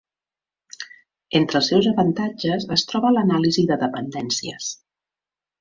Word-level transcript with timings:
Entre 1.41 1.59
els 1.59 1.69
seus 1.73 1.89
avantatges 1.91 2.67
es 2.79 2.87
troba 2.93 3.13
l'anàlisi 3.19 3.69
de 3.73 3.81
dependències. 3.87 4.73